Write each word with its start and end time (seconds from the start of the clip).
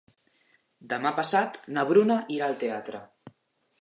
Demà 0.93 1.11
passat 1.19 1.59
na 1.75 1.85
Bruna 1.91 2.17
irà 2.39 2.49
al 2.51 2.59
teatre. 2.65 3.03